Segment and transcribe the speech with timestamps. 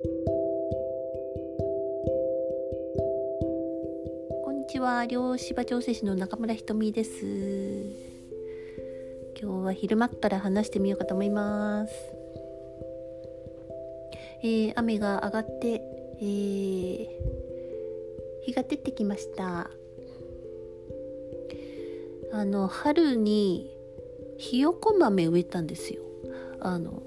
[0.00, 0.10] こ
[4.52, 5.06] んにちは。
[5.06, 7.24] 漁師場調整士の中村ひとみです。
[9.40, 11.92] 今日は昼間から話してみようかと思います。
[14.44, 15.82] えー、雨が上がって、
[16.20, 17.08] えー、
[18.42, 19.68] 日が出てきました。
[22.32, 23.76] あの春に
[24.36, 26.02] ひよこ豆植えたんですよ。
[26.60, 27.02] あの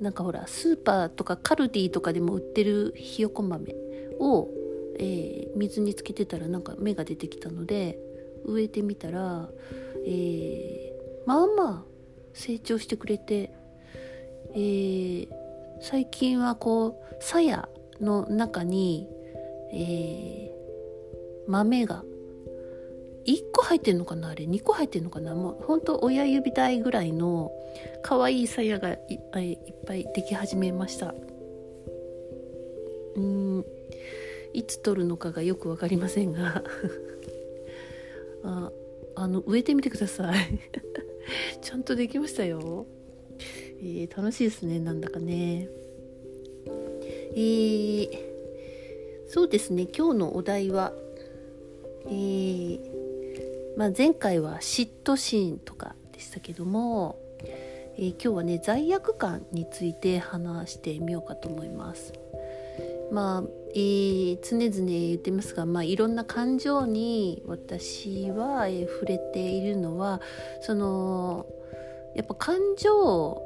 [0.00, 3.74] なんかほらスーパーとかカルディとかでも売ってるひよこ豆
[4.18, 4.48] を、
[4.98, 7.98] えー、水につけてたらなんか芽が出てきたので
[8.44, 9.48] 植えてみたら、
[10.06, 11.84] えー、まあまあ
[12.32, 13.52] 成長してくれて、
[14.54, 15.28] えー、
[15.80, 17.68] 最近はこう鞘
[18.00, 19.08] の中に、
[19.72, 20.50] え
[21.46, 22.04] 豆が
[23.26, 25.34] 1個入ってんのかなあれ？2個入ってんのかな？
[25.34, 27.50] もうほんと親指大ぐらいの
[28.02, 28.98] 可愛い鞘がいっ
[29.32, 31.14] ぱいいっぱいでき始めました。
[33.16, 33.64] うん。
[34.52, 36.62] いつ取るのかがよく分かりませんが。
[38.44, 38.70] あ
[39.16, 40.58] あの植えてみてください。
[41.62, 42.86] ちゃんとできましたよ、
[43.80, 45.68] えー、楽しいですねなんだかね。
[47.36, 48.08] えー、
[49.26, 50.92] そうですね今日のお題は
[52.06, 52.93] えー
[53.76, 57.18] まあ、前回は嫉妬心とかでしたけども、
[57.96, 62.12] えー、今日はね罪悪感について話してみようかと思います。
[63.10, 70.20] まあえー、常々言ってますが、まあ、いろんな感情に私は、えー、触れているのは
[70.62, 71.46] その
[72.14, 73.42] やっぱ感情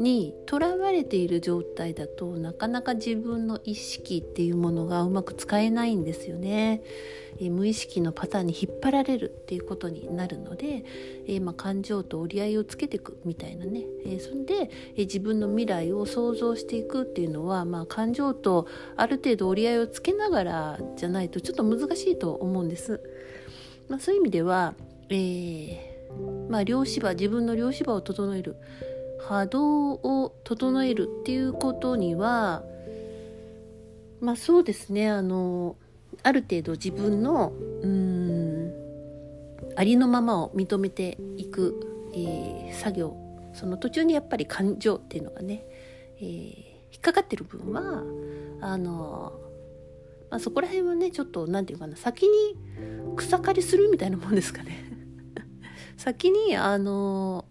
[0.00, 6.82] にとらわれている状態だとなかなか自分の意識っていうものがうまく使えないんですよね。
[7.38, 10.84] えー、無意識のパターンに引っ張られるっていうことになるので、
[11.26, 23.00] えー、まあ、感情と折り合いをつけていくみたいなね、えー、それで、え自分の未来を想像していくっていうのは、まあ、感情とある程度折り合いをつけながらじゃないとちょっと難しいと思うんです。
[23.88, 24.74] まあ、そういう意味では、
[25.10, 25.90] え
[26.48, 28.56] まあ、両芝自分の両芝を整える
[29.28, 32.62] 波動を整えるっていうことには
[34.20, 35.76] まあそうですねあの
[36.22, 38.72] ある程度自分のうん
[39.76, 43.16] ありのままを認めていく、えー、作業。
[43.52, 45.64] その途中にやっぱり感情っていうのがね、
[46.18, 46.26] えー、
[46.92, 48.02] 引っかかってる分は
[48.60, 49.32] あの、
[50.30, 52.54] まあ、そこら辺はねちょっと何て言うかな先に
[53.16, 54.84] 草刈りするみたいなもんですかね。
[55.96, 57.44] 先にあの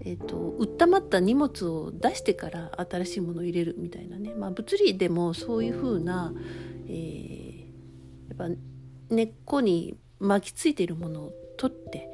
[0.00, 6.32] えーと、売ったまった荷物を出してから新しいものを入れるみたいなね、まあ、物理でもそういうふうな、
[6.88, 7.64] えー、
[8.28, 8.48] やっぱ
[9.10, 12.10] 根っこに巻きついているものを取って、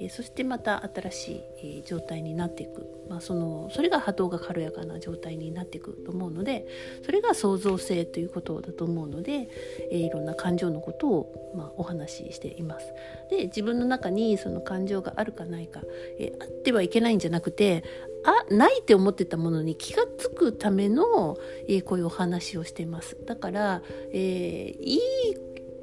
[0.00, 1.32] え、そしてまた新し
[1.62, 6.66] い、え、状態になっていく、まあ、そのそれが波動が軽やかな状態になっていくと思うので
[7.04, 9.48] それが創造性ということだと思うので、
[9.90, 12.92] え、いろんな感情のことを、まあ、お話ししています。
[13.30, 15.82] で自分の中にその感情があるかないか、
[16.18, 17.84] え、あってはいけないんじゃなくて
[18.24, 21.36] あないって思ってたものに気が付くための、
[21.68, 23.16] え、こういうお話をしています。
[23.26, 23.82] だから、
[24.12, 25.00] えー、いい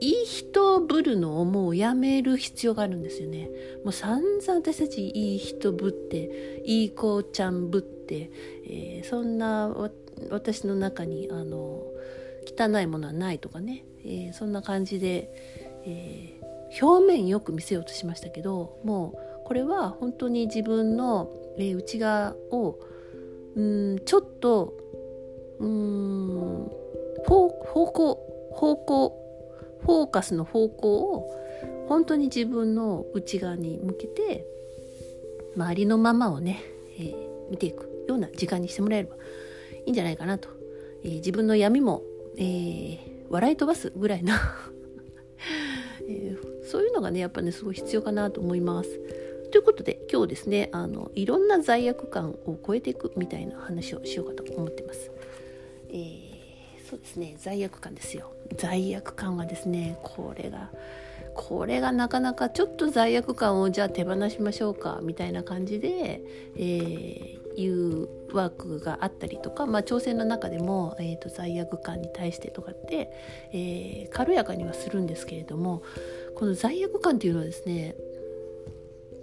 [0.02, 3.50] いい人ぶるのをもうやめる必要があるんですよね。
[3.84, 8.32] もう散々私たちいい人ぶっていい子ちゃんぶって、
[8.66, 9.72] えー、そんな
[10.32, 11.84] 私の中にあの
[12.46, 15.32] 汚いものはないとかね、えー、そんな感じで、
[15.86, 19.14] えー、表面よく見せようとしましたけども
[19.44, 22.80] うこれは本当に自分の、えー、内側を
[23.56, 24.74] うんちょっと
[25.60, 26.72] うん
[27.28, 28.16] 方向
[28.52, 29.21] 方向
[29.84, 31.42] フォーカスの方向を
[31.88, 34.46] 本当に自分の内側に向けて
[35.56, 36.62] 周りのままをね、
[36.98, 39.20] えー、見ていくような時間にしてもらえればい
[39.88, 40.50] いんじゃないかなと、
[41.04, 42.02] えー、自分の闇も、
[42.38, 43.00] えー、
[43.30, 44.40] 笑い飛ばすぐらいな
[46.08, 49.00] えー、そういうのがねやっぱねすごい必要かなと思います。
[49.52, 55.12] ということで今日ですねあのいろんな罪悪感を超えていくみたいな話をしようかと思ってます。
[55.90, 56.31] えー
[56.92, 57.36] そうですね。
[57.38, 58.34] 罪悪感ですよ。
[58.58, 60.70] 罪悪感はですねこれが
[61.36, 66.22] これがなかなかちょっと罪悪感をじゃあ手放しましょうかみたいな感じで、
[66.58, 73.10] えー、いうワークがあったりとか、まあ、挑戦の中でも、えーと、罪悪感に対してとかって、
[73.54, 75.84] えー、軽やかにはするんですけれども
[76.36, 77.96] この罪悪感っていうのはですね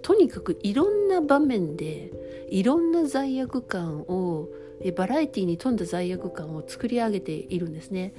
[0.01, 2.11] とにかくいろんな場面で
[2.49, 4.49] いろんな罪悪感を
[4.81, 8.15] えバラエティに富んだ罪悪感を作り上げているんですね。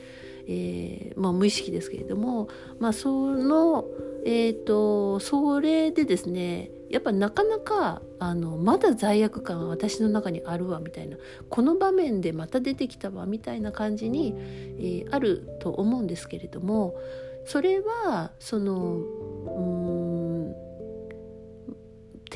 [0.52, 2.48] えーまあ、無意識ですけれども、
[2.80, 3.86] まあ、その、
[4.26, 11.18] えーと、それでですねやっぱなかなかあのまだ罪悪感は私の中にあるわみたいな
[11.50, 14.34] この場面でまた出てきたわみたいな感じに、
[14.80, 16.96] えー、あると思うんですけれども
[17.46, 19.79] それはそのうん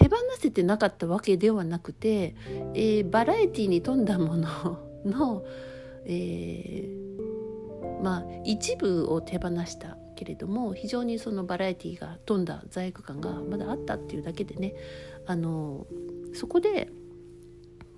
[0.04, 2.36] 手放せてなかったわけではなくて、
[2.74, 5.46] えー、バラエティに富んだものの、
[6.06, 14.76] えー、まあ一部を手放したけれども非常にそのバラエティが富んだ罪悪感がまだあったっていうだけでね
[15.26, 15.88] あの
[16.34, 16.90] そこで、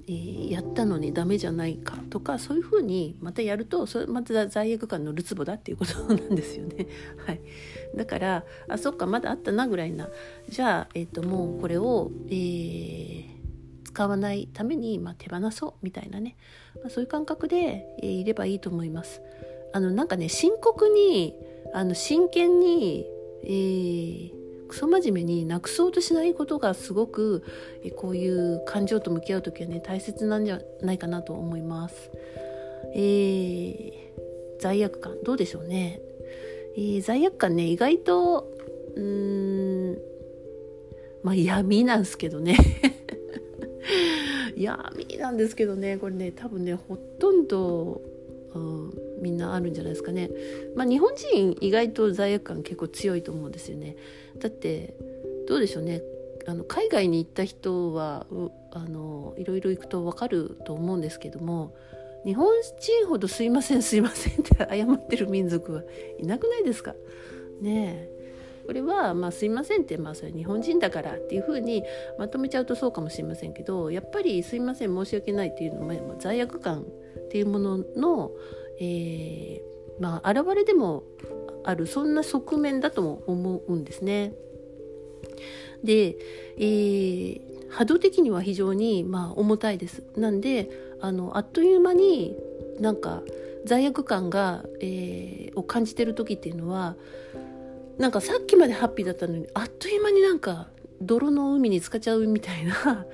[0.08, 6.88] えー、やったのにダメじゃないかとかそういうふうにまたやるとそれまた罪悪感のるつぼだっていうことなんですよね。
[7.26, 7.42] はい、
[7.96, 10.10] だからあそっかまだあったなぐらいな
[10.48, 13.26] じゃあ、えーと、もうこれを、えー、
[13.86, 16.36] 使わないために、まあ、手放そうみたいなね、
[16.76, 19.22] まあ、そういう感覚で、えー、いればいいと思います。
[19.74, 21.36] あのなんかね深刻に
[21.74, 23.06] あの真剣に、
[23.44, 27.44] えー、クソ真面目になくそうとしないことがすごく、
[27.84, 32.12] えこういう感情と向き合う時はね大切なんじゃないかなと思います。
[32.94, 33.92] えー、
[34.60, 36.02] 罪悪感どうでしょうね。
[36.78, 38.52] えー、罪悪感ね意外と
[38.96, 39.98] うーん
[41.24, 42.58] まあ 闇なんですけどね
[44.56, 48.02] 闇なんですけどねこれね多分ねほとんど、
[49.22, 50.30] みんなあるんじゃないですかね。
[50.76, 53.96] まあ、日本人意外と罪悪感結構強いと思うんですよね。
[54.40, 54.96] だって
[55.48, 56.02] どうでしょうね
[56.48, 58.28] あの海外に行った人は
[58.72, 61.76] あのいろいろ行くと分かると思うんですけども
[62.26, 62.48] 日本
[62.80, 65.84] 人ほど「すいませんすいません」って謝ってる民族は
[66.20, 66.96] いなくないですか？
[67.62, 68.16] ねえ
[68.66, 71.84] これは、まあ、すいませんって、まあ、それ日本人だからっていうふうに
[72.18, 76.84] まとめちゃうとそうかもしれませんけどやっぱりすいません申し訳ないっていうのは、まあ、罪悪感
[77.18, 78.32] っていうものの、
[78.80, 81.04] えー、まあ現れでも
[81.64, 84.34] あるそんな側面だとも思うんですね。
[85.84, 86.18] で、
[86.58, 90.04] えー、波動的には非常にまあ重たいです。
[90.16, 90.70] なんで
[91.02, 92.36] あのあっという間に
[92.80, 93.22] なんか
[93.66, 96.96] 罪悪感が、えー、を感じてる時っていうのは
[97.98, 100.68] なんかさっきまでハッピーだったのにあっという間になんか
[101.02, 103.06] 泥の海に浸かっちゃうみたいな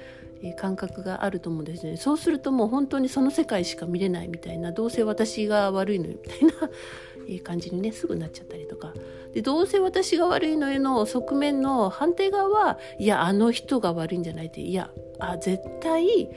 [0.57, 6.53] 感覚があると思うんですねそうするともう本当にその世界しか見れないみたいなどうせ私が悪いのよみたいな
[7.43, 8.93] 感じにねすぐなっちゃったりとか
[9.33, 16.29] でどうせ私が悪いのへの側面の反対側はいやあの人が悪いんじゃないっていやあ絶対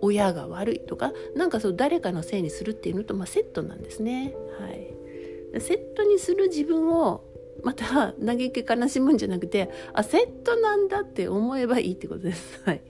[0.00, 4.34] 親が悪いとかなんかそう誰かのせいにするっていうのと、まあ、セットなんですね。
[4.58, 7.22] はい、セットにする自分を
[7.62, 12.62] また嘆き悲しむんじゃなくてあセットなんだって思えばいいってことです。
[12.64, 12.80] はい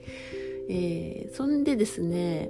[0.69, 2.49] えー、そんでですね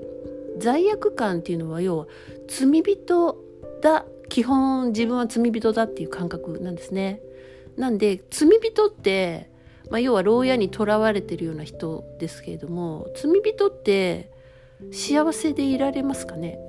[0.59, 2.07] 罪悪感っていうのは要は
[2.47, 3.37] 罪人
[3.81, 7.21] だ基本自分は罪人だっていう感覚なんですね。
[7.77, 9.49] なんで罪人って、
[9.89, 14.31] まあ、要は牢屋にとらわれてるような人ですけれども罪人って
[14.91, 16.59] 幸せでいられますかね？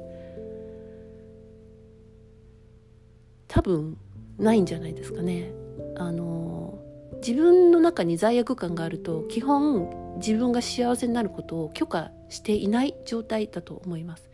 [3.49, 3.99] 多分
[4.39, 5.53] ないんじゃないですかね。
[5.97, 6.79] あの
[7.17, 14.31] 自分の中に罪悪感があると基本自分が幸せになることを許可していない状態だと思います。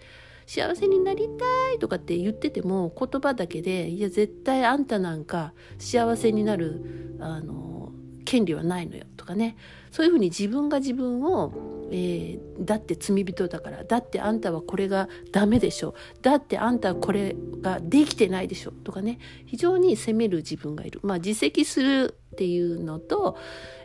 [0.47, 7.93] 幸せになりたいとかって言ってても言葉だけでいや絶対あんたなんか幸せになるあの
[8.25, 9.57] 権利はないのよとかね。
[9.91, 11.53] そういうふうに自分が自分を、
[11.91, 19.19] えー、だって罪人だからだってあんたはこれがダメでしょだってあんたはこれができてないでしょとかね。
[19.47, 21.00] 非常に責める自分がいる。
[21.02, 23.37] まあ自責するっていうのと、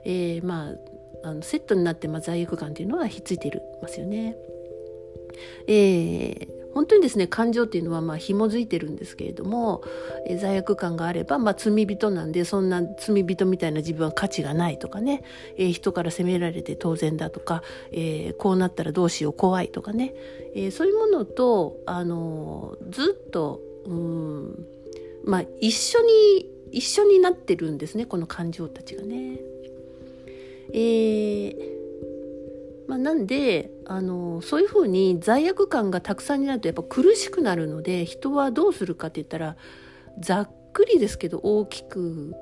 [0.06, 0.93] えー、まあ
[1.24, 3.52] あのセットになって、ま、罪悪感っていうのはひっついてい
[3.82, 4.36] ますよね。
[5.68, 9.84] えー、本当にですね感情っていうのはまあ紐づいてるんですけれども、
[10.28, 15.24] え、罪悪感があれば、まあ、罪人なんでそんな罪人みたいな自分は価値がないとかね、
[15.58, 20.14] えー、人から責められて当然だとか、えー、こうなったらどうしよう怖いとかね、
[20.56, 24.66] え、そういうものと、あの、ずっとうん
[25.26, 29.40] まあ一緒に一緒になってるんですねこの感情たちがね。
[30.72, 31.56] えー、
[32.88, 39.58] まあ、なんであのそういうふうに罪悪感がたくさんになるとやっぱ苦しくなるので人はどうするかって言ったら
[40.20, 42.34] ざっくりですけど大きく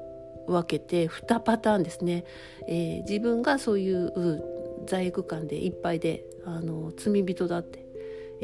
[0.47, 2.25] 分けて2パターンですね、
[2.67, 4.43] えー、自分がそういう
[4.87, 7.80] 罪悪感でいっぱいであの罪人だって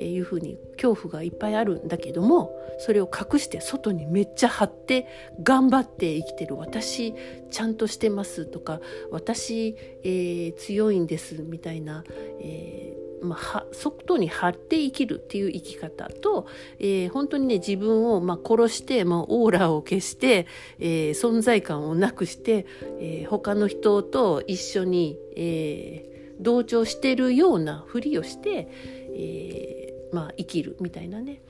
[0.05, 5.07] いうふうに恐怖がいっぱいあるんだけどもそれを隠して外にめっちゃ張って
[5.41, 6.57] 頑張って生きてる。
[6.57, 7.13] 私
[7.49, 8.79] ちゃんとしてますとか
[9.11, 12.03] 私、えー、強いんですみたいな、
[12.41, 16.47] えまあ、外に張って生きるっていう生き方と、
[16.79, 20.47] えー、本当にね自分を、まあ、殺して、まあ、オーラを消して、
[20.79, 22.65] えー、存在感をなくして、
[22.99, 28.69] えー、他の人と一緒に、えー、同調してるようなふりをして、
[29.13, 29.76] えー
[30.11, 31.41] まあ、生きるみたいなね、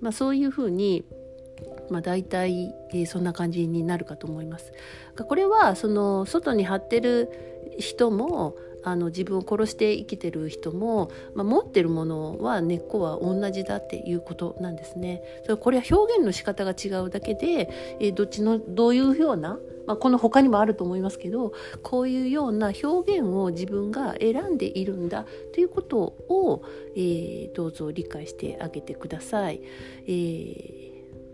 [0.00, 1.04] まあ、そういうふうに、
[1.90, 4.72] まあ、大体、えー、そんな感じになるかと思います。
[5.16, 7.28] これはその外に張ってる
[7.78, 15.22] 人もあの自分を殺して生きてる人も、まあ、持ってるものは根っこは同じだっていうことなんですね。
[15.44, 17.68] それこれは表現の仕方が違うだけで、
[18.00, 19.58] えー、どっちのどういうような、
[19.90, 26.62] まあ、この他にもあると思いますけどこういうような表現を自分が選んでいるんだということを、
[26.94, 29.60] えー、どうぞ理解してあげてください。
[30.06, 30.10] え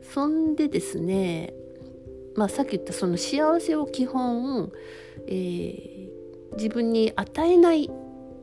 [0.03, 1.53] ー、そんでですね、
[2.35, 4.73] まあ、さっき言ったその幸せを基本、
[5.27, 6.07] えー
[6.57, 7.91] 自分に与えないっ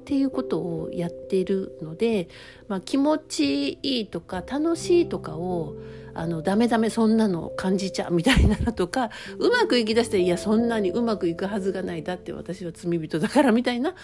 [0.05, 2.27] ていうことをやってるので、
[2.67, 5.75] まあ、気持ちいいとか楽しいとかを
[6.15, 13.95] あのダメダメそんなの感じちゃうみたいなのとかうまくいきだしていやそんなにうまくいくはずがないだって私は罪人だからみたいな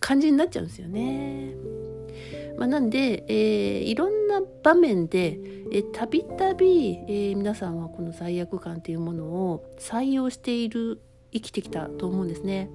[0.00, 1.54] 感じになっちゃうんですよね。
[2.58, 5.38] まあ、なんで、えー、いろんな場面で
[5.94, 6.98] たびたび
[7.34, 11.00] 皆さんはこの罪悪感というものを採用している
[11.32, 12.70] 生きてきたと思うんですね。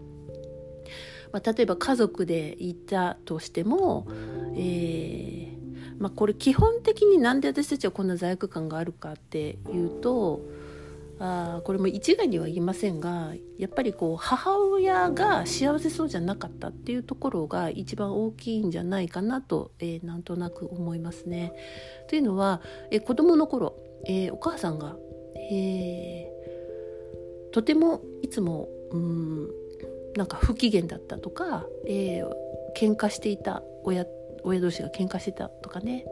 [1.31, 4.07] まあ、例えば家族でいたとしても、
[4.55, 5.66] えー
[5.99, 10.41] まあ、これ基本的になんで私たちはこんな罪悪感があるかっていうと
[11.19, 21.53] あこれも一概には言いませんがやっぱりこう母親が幸せそうじゃなかったっていうところが一番大きいんじゃないかなと、えー、なんとなく思いますね。
[22.07, 23.75] というのは、えー、子供の頃、
[24.05, 24.95] えー、お母さんが、
[25.51, 29.49] えー、とてもいつもうん
[30.15, 32.27] なんか不機嫌だったとか、えー、
[32.75, 34.05] 喧嘩していた親
[34.47, 36.05] 親同士が喧嘩してたとかね、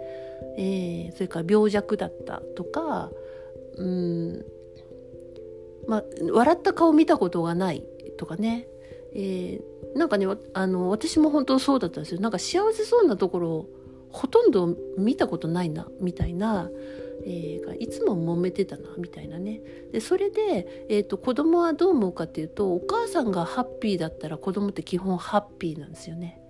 [0.57, 3.11] えー、それから病弱だったとか
[3.77, 4.45] うん。
[5.87, 7.83] まあ笑った顔見たことがない
[8.17, 8.67] とかね、
[9.13, 12.21] えー、なんかねあの私も本当そうだったんですよ。
[12.21, 13.69] なんか幸せそうなところを
[14.11, 16.69] ほとんど見たことないなみたいな、
[17.25, 19.61] えー、いつも揉めてたなみたいなね。
[19.91, 26.41] でそれで、えーと、子供はどう思うかっていうとお母さんがハッピーだったら子供って基本ハッピーなんですよね。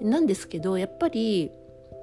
[0.00, 1.50] なんですけどやっぱり、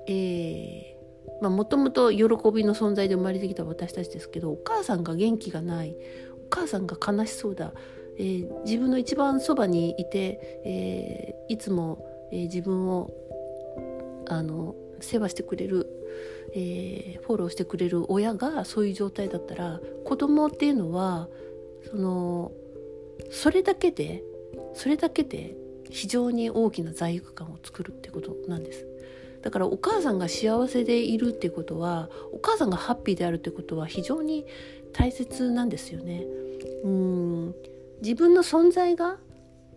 [0.07, 2.23] えー、もともと喜
[2.53, 5.95] びの存在で生まれてきた私たちですけどお母さんが元気がない
[6.47, 7.73] お母さんが悲しそうだ、
[8.17, 13.11] えー、自分の一番そばにいて、えー、いつも、え自分を
[14.27, 15.87] あの世話してくれる
[16.55, 21.27] えー、フォローしてくれる親がそういう状態だったら子供っていうのは
[21.89, 22.51] その
[23.31, 24.23] それだけで
[24.73, 25.55] それだけで
[25.93, 28.87] 非常に大きな罪悪感を作るってことなんです。
[29.43, 34.45] だからお母さんが幸せでいるっていうことはお母さんがハッピーであるってことは非常に
[34.93, 36.25] 大切なんですよね。
[36.83, 37.55] うん。
[38.01, 39.17] 自分の存在が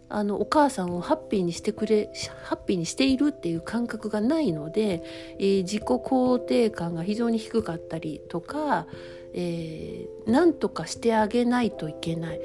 [0.09, 2.11] あのお母さんをハッピーにしてくれ
[2.45, 5.03] ハッピーにしているっていう感覚がないので、
[5.39, 8.87] えー、自己肯定感が非常に低かったりとか、
[9.35, 12.41] えー、何とかしてあげないといけない。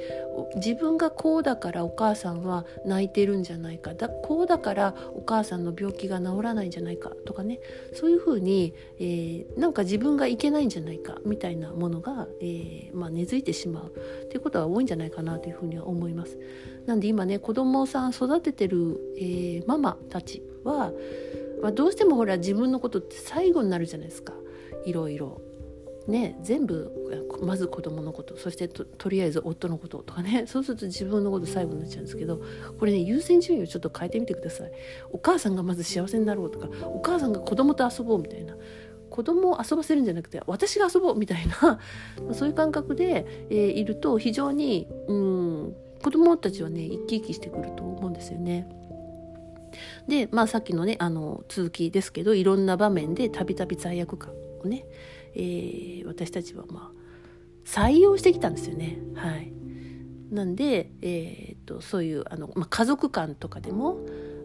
[0.56, 3.94] 自分がこうだからお母さんは泣いてるんじゃないか。
[3.94, 7.12] だこうだからお母さんの病気が治らないんじゃないか。
[7.24, 7.60] とかね。
[7.94, 11.18] そういうふうに、えー、なんか自分がいけないんじゃないか。
[11.24, 13.92] みたいなものが、えーまあ、根付いてしまう。
[14.24, 16.38] っていうことは多いんじゃないかなというふうには思います。
[16.86, 20.92] なんで今ね子供さん育ててる、えー、ママたちは、
[21.62, 24.34] まあ、どうしてもほら自分のことって最後になるじゃないですか。
[24.84, 25.40] いろいろ。
[26.06, 26.90] ね、全部
[27.42, 30.44] まず子供のことそしてとりあえず夫のこととかね。
[30.48, 32.40] そうすると自分のこと最後になっちゃうんですけど
[32.78, 34.72] これね優先順位をちょっと変えてみてください。
[35.12, 38.56] お母さんがまず幸せになろうとかお母さんが子供と遊ぼうみたいな。
[39.10, 41.78] 子供を遊ばせるんじゃなくて私が遊ぼうみたいな。
[42.32, 48.66] そういう感覚で、えー、いると非常にうん子供たちはね生き生きしてくると思うんですよね。
[50.08, 54.32] でまあさっきのねあの続きですけどいろんな場面でたびたび罪悪感
[54.64, 54.84] をね
[55.34, 57.02] えー、私たちはまあ
[57.64, 58.98] 採用してきたんですよね。
[59.14, 59.52] はい、
[60.30, 63.98] なんで、えー、っとそういうあの、まあ、家族間とかでも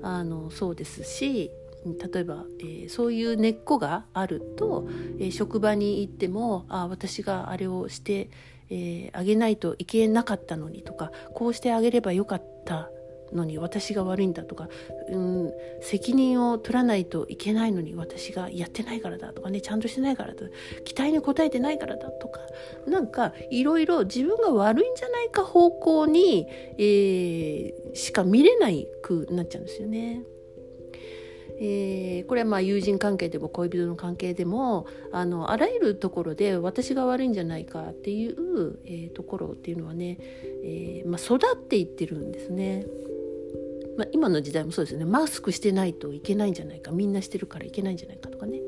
[0.04, 1.52] あのそうですし
[1.86, 4.88] 例えば、えー、そういう根っこがあると、
[5.20, 8.30] えー、職場に行ってもあ私があれをして、
[8.70, 12.90] えー、あげないといけなかったのにとかこうしてあげればよかった
[13.34, 14.70] のに私が悪いんだとか、
[15.10, 20.46] うん、責任を取らないといけないのに私がやってないからだとかねちゃんとしてないからだ
[20.84, 22.42] 期待に応えてないからだとか
[22.88, 30.24] なんかいろいろ自分が悪いんじゃないか方向に、えー、しか見れないくなっちゃうんですよね。
[31.60, 40.18] えー、これはまあ友人関係でも恋人の関係でもあのあらゆるところで私が悪いんじゃないかっていう、えー、ところっていうのはね、
[40.64, 42.86] えーまあ、育っていってるんですね。
[43.98, 45.06] まあ、今の時代もそうですよね。
[45.06, 46.92] マスクしてないといけないんじゃないか。
[46.92, 48.62] みんなしてるからいけないんじゃないかとかね。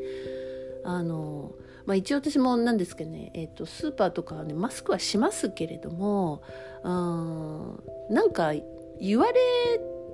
[0.84, 1.56] あの、
[1.86, 6.44] まあ、一応私もなんですけどね、えーと、スーパーとかはねマスクはしますけれども
[6.84, 8.54] うんなんか
[9.00, 9.34] 言われ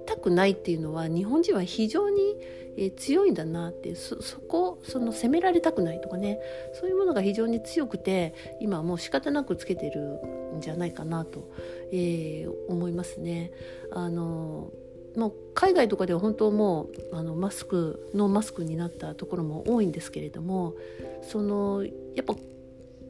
[0.06, 2.38] たくないっていうのは日本人は非常に
[2.78, 6.40] えー、強いんだなってそこその責められたくないとかね。
[6.74, 10.20] そういうものが非常に強くて今はもう仕方なくつけてる
[10.58, 11.50] んじゃないかなと、
[11.92, 13.52] えー、思いますね。
[13.92, 14.72] あの
[15.16, 20.74] もう海外とかでは本当もうあのマスクノーマスクになったところも多いんですけれども
[21.22, 22.36] そのやっぱ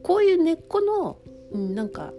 [0.02, 1.18] こういう根っこの、
[1.52, 2.12] うん、なんか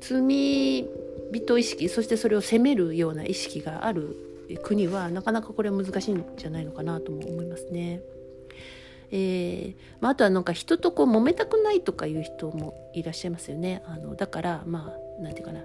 [0.00, 0.88] 罪
[1.32, 4.16] 人意識そしてそれを責めるような意識がある
[4.64, 8.00] 国はなかなかこれは難しいんじゃないのかなとも思いますね。
[9.12, 13.82] えーまあ、あとはなんか人とこう揉めたくないとかいう人もいらっしゃいますよね。
[13.86, 15.60] あのだからまあなんていうかな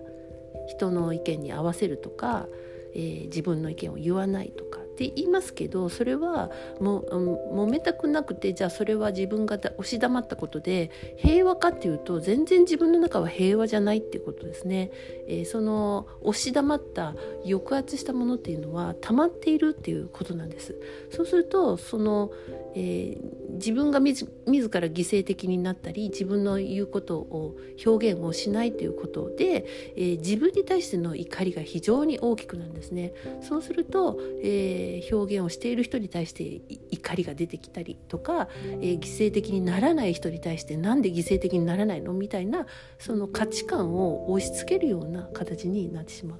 [0.67, 2.47] 人の意見に合わせるとか、
[2.95, 6.49] えー、自分の意見を言わないとかって言いますけどそれは
[6.79, 14.91] もう揉めたくなくてじゃあそれは自分が押し黙ったことで平和かっていうと全然自分の中は平和じゃないっていうことですね。
[15.27, 20.79] えー、その押し黙った抑圧したものっていうのは溜まっているっていうことなんです。
[21.09, 22.31] そうするとその、
[22.73, 29.65] えー、自分が自ら犠牲的になったり自分の言うことを表現をしないということで、
[29.97, 33.13] えー、自分に対しての怒りが非常に大きくなるんですね。
[33.41, 36.61] そうすると、えーえー、表現をしている人に対して
[36.91, 42.67] 怒りが出てきたりとか、えー、犠牲的にならない人に対してなんで犠牲的にならないのみたいな
[42.99, 46.39] その価値観を押し付けるような形になってしまう。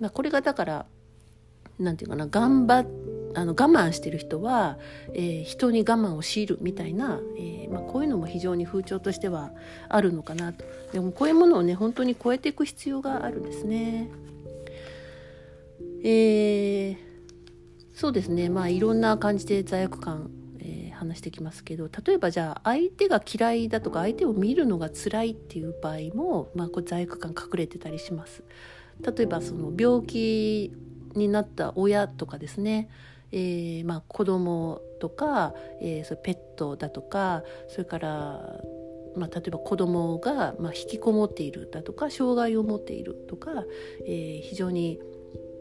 [0.00, 0.86] まあ、これがだから
[1.78, 2.86] なんていうかな頑張
[3.34, 4.78] あの我慢してる人は、
[5.12, 9.50] えー、人に我慢を強いるみたいな、えーまあ、こういうのも非常に風潮としては
[9.90, 14.08] あるのかなとでもこういうものをね本当に超えていく必要があるんですね。
[16.02, 16.96] えー、
[17.96, 28.44] そうですねまあいろんな感じで罪悪感、えー、話してきますけど例えばじゃあ相手が嫌いだとか相手を見るのが辛いっていう場合も、まあ、これ罪悪感隠れてたりします。
[29.00, 30.72] 例えばその病気
[31.14, 32.90] になった親とかですね、
[33.32, 38.60] えー、まあ子供とか、えー、そペットだとかそれから
[39.16, 43.64] まあ、例えば子供がまが引きこもっているだとか障害を持っているとか、
[44.06, 45.00] えー、非常に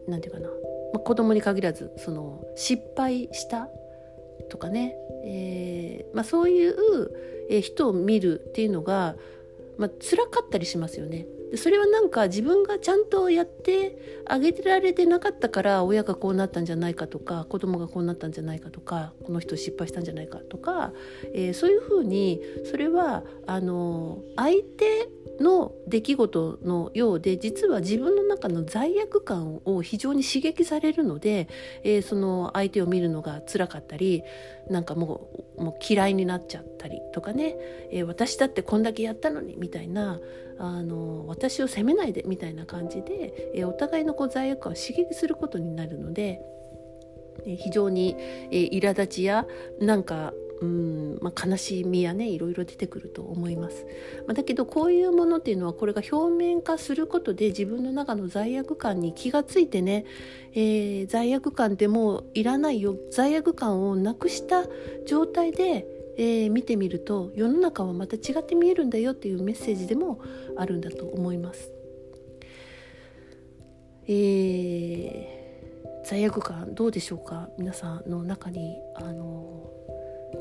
[0.09, 3.67] 何て言うかなまあ、子供に限らずその失敗した
[4.49, 7.11] とかね、えーまあ、そういう
[7.61, 9.17] 人を見るっていうのが、
[9.77, 11.25] まあ辛かったりしますよね。
[11.51, 20.91] でそれはなんか自分がちゃんとやってあげてられてなかったから親がこうなったんじゃないかとか子供がこうなったんじゃないかとかこの人失敗したんじゃないかとか、
[21.33, 31.47] えー、そういうふうにそれはあの相手の出来事のようで実は自分の中の罪悪感を非常に刺激されるので、
[31.83, 34.23] えー、その相手を見るのが辛かったり
[34.69, 37.55] なんかもうもう嫌いになっちゃったりとかね、
[37.91, 40.19] えー、私だってこんだけやったのにみたいな
[40.57, 46.41] あの私を責めないでみたいな感じで、えー、お互いのこう罪悪感を刺激することになるので、
[47.45, 48.15] えー、非常に、
[48.51, 49.45] えー、苛立ちや
[49.79, 53.85] なんかうんまあ、悲しみやねいろいろ出てくると思います、
[54.25, 60.05] まあ、だけどこういうものっていうのはこれが表面化することで自分の中の罪悪感に気がついてね、
[60.53, 64.63] えー、罪悪感ってもういらないよ罪悪感をなくした
[65.05, 65.85] 状態で、
[66.17, 70.21] えー、見てみると世の中はまた違って見えるんだよっていうメッセージでも
[70.55, 71.69] あるんだと思います。
[74.07, 77.49] えー、罪悪感どうでしょうか？
[77.57, 79.69] 皆さんの中にあの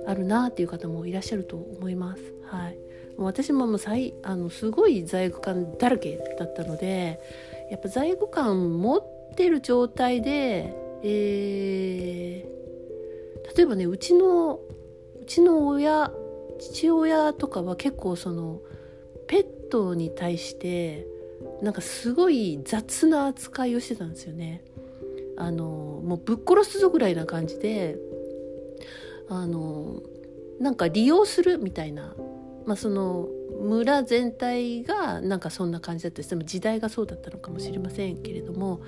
[0.06, 2.22] あるなっていう方もいらっしゃると思います。
[2.44, 2.78] はい、
[3.16, 7.20] もう私ももう最あのすごい罪悪感だらけだったので
[7.70, 16.12] やっぱ罪悪感持ってる状態で、えー、例えばねうちのうちの親
[16.58, 18.60] 父親とかは結構その
[19.26, 21.06] ペットに対して
[21.62, 24.62] なんかすごい雑な扱いをしてたんですよね。
[25.36, 27.96] あのもうぶっ殺すぞぐらいな感じで
[29.28, 30.02] あの
[30.60, 32.14] なんか利用するみたいな、
[32.66, 33.28] まあ、その
[33.60, 38.80] 村全体がなんかそんな感じだったりしても時代がそうだったのかもしれませんけれども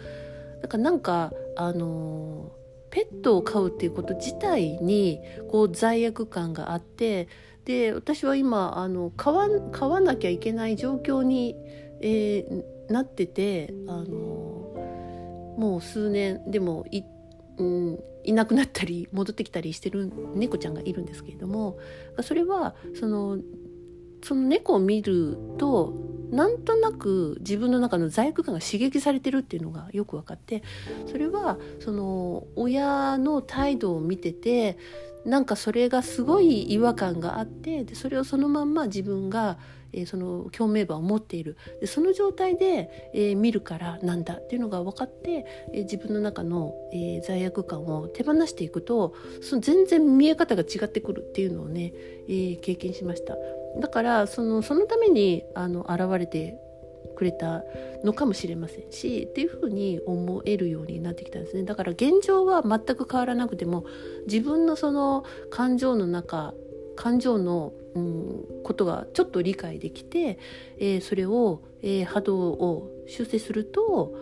[0.62, 2.52] だからなんかあの
[2.90, 5.20] ペットを飼うっていうこと自体に
[5.50, 7.28] こう罪悪感があって
[7.64, 11.56] で私は今あの飼わ飼わなきゃいけない状況に、
[12.00, 16.86] えー、なっててあのもう数年でも
[17.58, 21.78] うん、いなくなったり戻ってきたりしてる猫ちゃんがいるんですけれども
[22.22, 23.38] それはその
[24.22, 25.94] その猫を見ると
[26.30, 30.62] なんとなく自分の中の罪悪感が刺激されてるっていうのがよく分かって
[31.06, 34.78] それはその親の態度を見てて
[35.24, 39.58] なんかそれがすごい違和感があってでそれをそのまんま自分が、
[39.96, 51.92] えー、その共鳴馬を持っているでその状態で、えー、見るからなんだっていうのが分かって、えー、自分の中の、え罪悪感を手放していくとその全然見え方が違ってくるっていうのをね、
[52.28, 53.36] え経験しました。
[53.80, 56.58] だからそのそのためにあの現れて
[57.16, 57.64] くれた
[58.04, 63.84] のかもしれませんしっていうふうに思えるようになってきたんですねだから現状は全く変わらなくても
[64.26, 66.54] 自分のその感情の中
[66.96, 70.38] 感情の、うん、ことがちょっと理解できて、
[70.78, 74.14] えー、それを、えー、波動を修正すると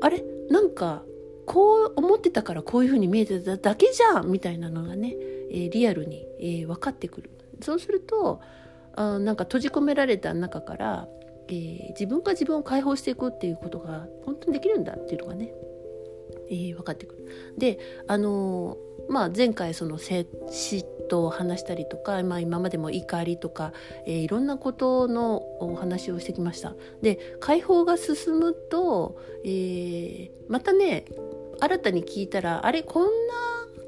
[0.00, 0.24] あれ？
[0.50, 1.02] なんか
[1.46, 5.14] こう思ってたからこういうふうに見えてただけじゃんみたいなのがね、
[5.50, 7.30] えー、リアルに、えー、分かってくる。
[7.60, 8.40] そうすると
[8.94, 11.08] あなんか閉じ込められた中から、
[11.48, 15.52] えー、自分が自分を解放していくっていうことが本当にできるんだっていうのがね、
[16.48, 17.26] えー、分かってくる。
[17.58, 20.26] であのー、まあ、前回その嫉
[21.10, 23.72] 妬を話したりとか、まあ、今までも怒りとか、
[24.06, 26.74] えー、いろんなことのお話をしてきました。
[27.02, 31.04] で解放が進むと、えー、またね
[31.60, 33.10] 新たに聞いたらあれこんな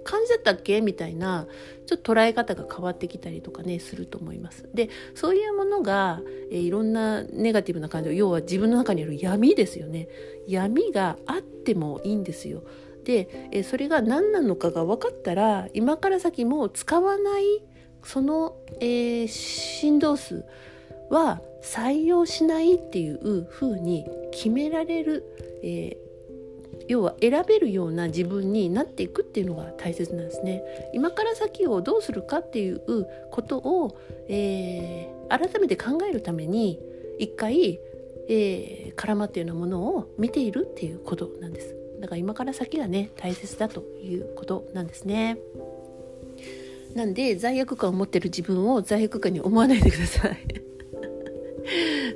[0.05, 0.81] 感じだったっけ？
[0.81, 1.47] みたいな
[1.87, 4.69] ちょっと捉え方が変わってきたりとかねすると思います。
[4.75, 6.21] でそういうものが、
[6.53, 10.09] えー、いろんなネガティブな感情要は自分の中にある闇ですよね
[10.47, 12.63] 闇があってもいいんですよ。
[13.05, 17.63] で、えー、それが何なのかが分かったら今から先も使わない
[18.03, 20.45] その、えー、振動数
[21.11, 25.25] は採用しないっていう風に決められる、
[25.63, 25.97] え
[26.89, 30.63] 要は選べるような自分になっていくっていうのが大切なんですね。
[30.93, 32.81] 今から先をどうするかっていう
[33.31, 33.97] ことを、
[34.29, 36.81] えー、改めて考えるために
[37.19, 37.81] 一回、
[38.29, 41.77] えー、絡まっていうようなものを見ているっていうことなんです。
[42.01, 45.39] だから今から先がね大切だということなんですね。
[46.95, 50.74] なんで罪悪感を持ってる自分を罪悪感に思わないでください。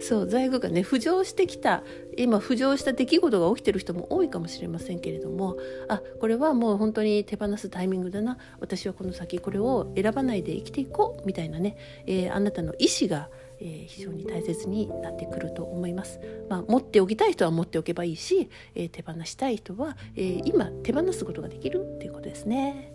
[0.01, 1.83] そう罪悪がね浮上してきた
[2.17, 5.57] 今浮上した出来事が起きてる人も多いかもしれませんけれども
[5.89, 13.29] あこれはもう本当に手放すタイミングだな私はこの先これを選ばないで生きていこうみたいなね、えー、あなたの意思が
[13.61, 16.21] えー、非常に大切になってくると思います。
[16.49, 22.93] まあ、持っておきたい人は持っておけばいいし、えー、手放したい人は、えー、今手放すことができるっていうことですね。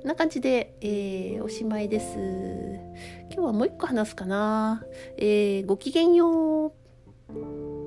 [0.00, 2.16] こんな感じで、えー、おしまいです。
[3.30, 4.82] 今日はもう一個話すかな。
[5.18, 7.79] えー、ごきげんよう。